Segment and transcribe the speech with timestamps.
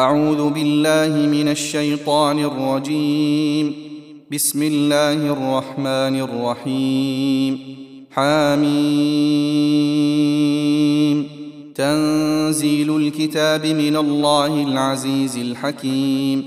[0.00, 3.74] أعوذ بالله من الشيطان الرجيم.
[4.32, 7.58] بسم الله الرحمن الرحيم.
[8.10, 8.70] حاميم
[11.74, 16.44] تنزيل الكتاب من الله العزيز الحكيم.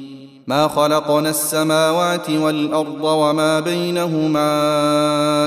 [0.48, 4.50] ما خلقنا السماوات والأرض وما بينهما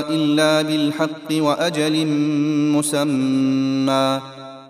[0.09, 2.07] إلا بالحق وأجل
[2.75, 4.19] مسمى.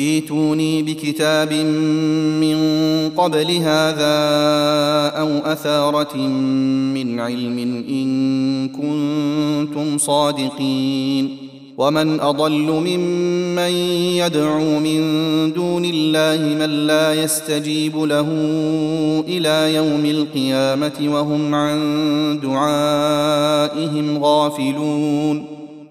[0.00, 1.52] ايتوني بكتاب
[2.40, 2.58] من
[3.16, 4.16] قبل هذا
[5.20, 7.58] أو أثارة من علم
[7.88, 11.36] إن كنتم صادقين.
[11.78, 13.72] ومن أضل ممن
[14.20, 15.00] يدعو من
[15.52, 18.28] دون الله من لا يستجيب له
[19.28, 21.78] إلى يوم القيامة وهم عن
[22.42, 25.59] دعائهم غافلون.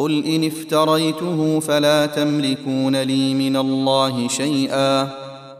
[0.00, 5.08] قل ان افتريته فلا تملكون لي من الله شيئا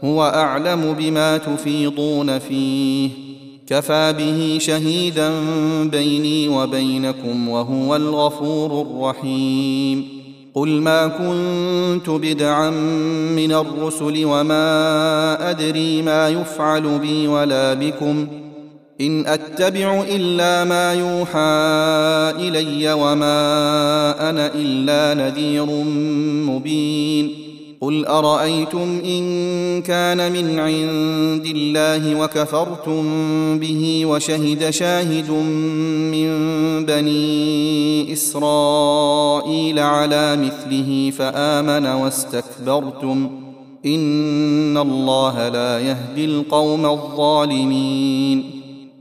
[0.05, 3.11] هو اعلم بما تفيضون فيه
[3.67, 5.31] كفى به شهيدا
[5.85, 10.09] بيني وبينكم وهو الغفور الرحيم
[10.55, 12.71] قل ما كنت بدعا
[13.37, 18.27] من الرسل وما ادري ما يفعل بي ولا بكم
[19.01, 25.67] إن أتبع إلا ما يوحى إلي وما أنا إلا نذير
[26.51, 27.33] مبين.
[27.81, 33.03] قل أرأيتم إن كان من عند الله وكفرتم
[33.59, 35.31] به وشهد شاهد
[36.11, 36.31] من
[36.87, 43.31] بني إسرائيل على مثله فآمن واستكبرتم.
[43.87, 48.60] إن الله لا يهدي القوم الظالمين.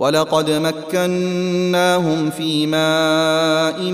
[0.00, 3.92] ولقد مكناهم في ماء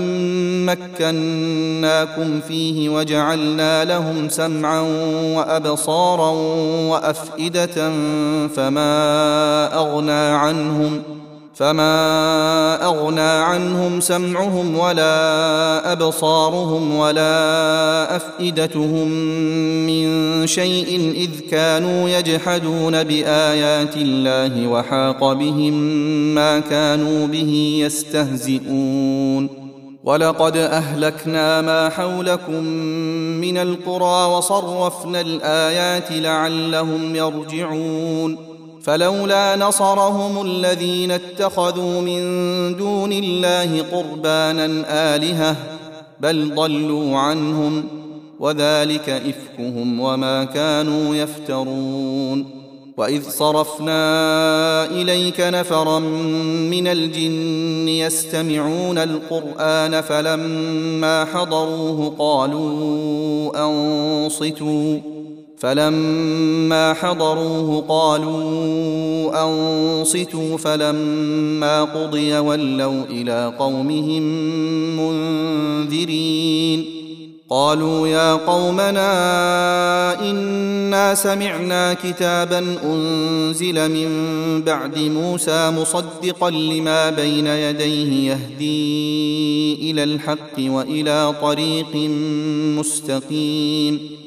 [0.65, 4.81] مكناكم فيه وجعلنا لهم سمعا
[5.35, 6.31] وأبصارا
[6.89, 7.91] وأفئدة
[8.47, 11.16] فما أغنى عنهم ۖ
[11.57, 19.07] فما اغنى عنهم سمعهم ولا ابصارهم ولا افئدتهم
[19.87, 25.73] من شيء اذ كانوا يجحدون بايات الله وحاق بهم
[26.35, 29.49] ما كانوا به يستهزئون
[30.03, 32.63] ولقد اهلكنا ما حولكم
[33.41, 38.46] من القرى وصرفنا الايات لعلهم يرجعون
[38.87, 42.21] فلولا نصرهم الذين اتخذوا من
[42.77, 44.85] دون الله قربانا
[45.15, 45.55] آلهة
[46.19, 47.83] بل ضلوا عنهم
[48.39, 52.57] وذلك إفكهم وما كانوا يفترون.
[52.97, 55.99] وإذ صرفنا إليك نفرا
[56.69, 65.16] من الجن يستمعون القرآن فلما حضروه قالوا أنصتوا.
[65.57, 74.21] فلما حضروه قالوا أنصتوا فلما قضي ولوا إلى قومهم
[74.99, 76.85] منذرين.
[77.49, 79.09] قالوا يا قومنا
[80.29, 84.09] إنا سمعنا كتابا أنزل من
[84.61, 91.95] بعد موسى مصدقا لما بين يديه يهدي إلى الحق وإلى طريق
[92.79, 94.26] مستقيم.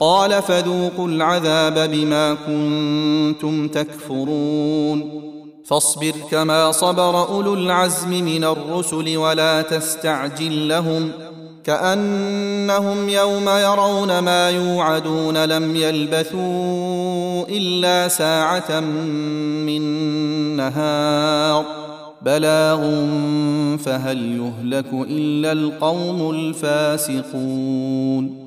[0.00, 5.22] قال فذوقوا العذاب بما كنتم تكفرون.
[5.64, 11.10] فاصبر كما صبر أولو العزم من الرسل ولا تستعجل لهم
[11.64, 19.82] كأنهم يوم يرون ما يوعدون لم يلبثوا إلا ساعة من
[20.56, 21.64] نهار.
[22.22, 22.80] بلاغ
[23.76, 28.45] فهل يهلك إلا القوم الفاسقون.